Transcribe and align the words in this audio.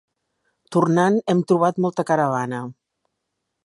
Tornant, 0.77 1.19
hem 1.33 1.45
trobat 1.53 1.81
molta 1.87 2.09
caravana. 2.11 2.67